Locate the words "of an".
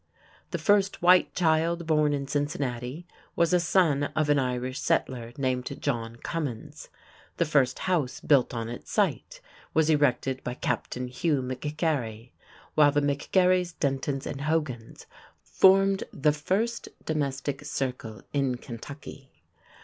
4.15-4.39